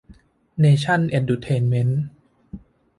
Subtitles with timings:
[0.59, 2.01] เนชั่น เอ็ดดูเทนเมนท์